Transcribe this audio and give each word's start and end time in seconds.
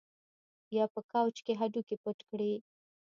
یا 0.77 0.85
په 0.93 0.99
کوچ 1.11 1.35
کې 1.45 1.53
هډوکي 1.59 1.95
پټ 2.03 2.17
کړي 2.29 2.53